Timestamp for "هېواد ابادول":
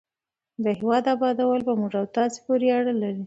0.79-1.59